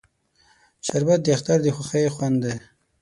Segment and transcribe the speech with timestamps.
[0.87, 2.55] شربت د اختر د خوښۍ خوند دی